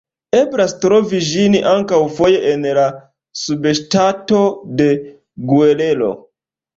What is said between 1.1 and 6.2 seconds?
ĝin ankaŭ foje en la subŝtato de Guerrero.